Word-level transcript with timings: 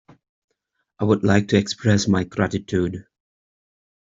I 0.97 1.03
would 1.05 1.23
like 1.23 1.49
to 1.49 1.57
express 1.59 2.07
my 2.07 2.23
gratitude. 2.23 3.05